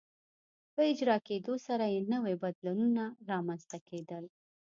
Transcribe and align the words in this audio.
په 0.73 0.81
اجرا 0.91 1.17
کېدو 1.27 1.53
سره 1.67 1.85
یې 1.93 1.99
نوي 2.13 2.35
بدلونونه 2.43 3.03
رامنځته 3.29 3.77
کېدل. 3.89 4.23